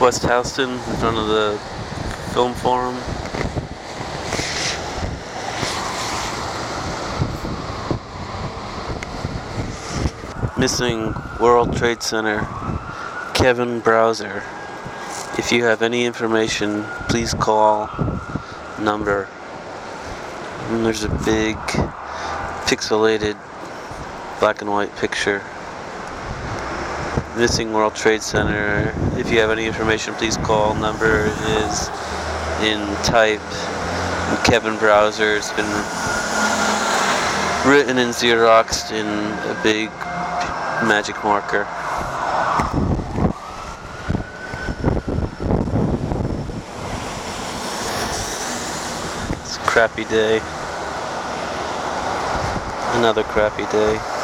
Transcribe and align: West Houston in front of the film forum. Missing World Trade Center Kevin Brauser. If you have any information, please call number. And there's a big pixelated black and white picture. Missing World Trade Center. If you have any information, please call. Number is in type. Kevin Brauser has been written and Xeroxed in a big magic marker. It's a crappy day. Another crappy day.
West 0.00 0.22
Houston 0.24 0.70
in 0.70 0.96
front 0.96 1.18
of 1.18 1.28
the 1.28 1.60
film 2.32 2.54
forum. 2.54 2.94
Missing 10.58 11.14
World 11.38 11.76
Trade 11.76 12.02
Center 12.02 12.40
Kevin 13.34 13.80
Brauser. 13.80 14.42
If 15.38 15.52
you 15.52 15.64
have 15.64 15.82
any 15.82 16.06
information, 16.06 16.84
please 17.10 17.34
call 17.34 17.90
number. 18.80 19.28
And 20.68 20.86
there's 20.86 21.04
a 21.04 21.10
big 21.26 21.56
pixelated 22.66 23.36
black 24.40 24.62
and 24.62 24.70
white 24.70 24.96
picture. 24.96 25.42
Missing 27.36 27.72
World 27.72 27.94
Trade 27.94 28.22
Center. 28.22 28.92
If 29.16 29.30
you 29.30 29.38
have 29.38 29.50
any 29.50 29.64
information, 29.64 30.14
please 30.14 30.36
call. 30.36 30.74
Number 30.74 31.26
is 31.26 31.88
in 32.60 32.80
type. 33.02 33.40
Kevin 34.44 34.76
Brauser 34.76 35.38
has 35.40 35.50
been 35.52 35.66
written 37.72 37.98
and 37.98 38.12
Xeroxed 38.12 38.92
in 38.92 39.06
a 39.06 39.62
big 39.62 39.88
magic 40.86 41.16
marker. 41.22 41.66
It's 49.40 49.56
a 49.56 49.60
crappy 49.60 50.04
day. 50.04 50.40
Another 52.98 53.22
crappy 53.22 53.64
day. 53.72 54.19